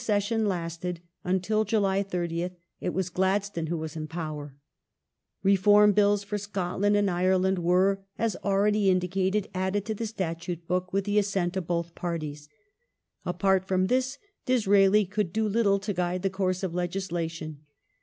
[0.01, 4.57] ministrv session lasted (until July 30) it was Gladstone who was in power.
[5.43, 9.93] February Reform Bills for Scotland and Ireland were, as already indicated, ?5th ^^ added to
[9.93, 12.49] the Statute book with the assent of both Parties.
[13.27, 14.17] Apart 2nd, 1868 from this
[14.47, 17.59] Disraeli could do little to guide the course of legislation.